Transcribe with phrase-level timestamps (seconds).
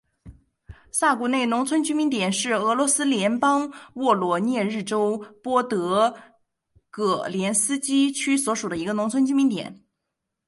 [0.91, 6.17] 萨古内农村居民点是俄罗斯联邦沃罗涅日州波德
[6.89, 9.83] 戈连斯基区所属的一个农村居民点。